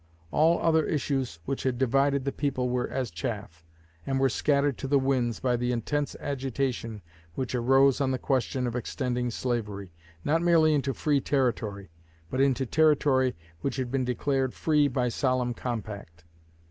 All 0.31 0.59
other 0.59 0.83
issues 0.83 1.37
which 1.45 1.61
had 1.61 1.77
divided 1.77 2.25
the 2.25 2.31
people 2.31 2.69
were 2.69 2.87
as 2.89 3.11
chaff, 3.11 3.63
and 4.03 4.19
were 4.19 4.29
scattered 4.29 4.75
to 4.79 4.87
the 4.87 4.97
winds 4.97 5.39
by 5.39 5.55
the 5.55 5.71
intense 5.71 6.15
agitation 6.19 7.03
which 7.35 7.53
arose 7.53 8.01
on 8.01 8.09
the 8.09 8.17
question 8.17 8.65
of 8.65 8.75
extending 8.75 9.29
slavery, 9.29 9.93
not 10.25 10.41
merely 10.41 10.73
into 10.73 10.95
free 10.95 11.21
territory, 11.21 11.91
but 12.31 12.41
into 12.41 12.65
territory 12.65 13.35
which 13.59 13.75
had 13.75 13.91
been 13.91 14.03
declared 14.03 14.55
free 14.55 14.87
by 14.87 15.07
solemn 15.07 15.53
compact. 15.53 16.23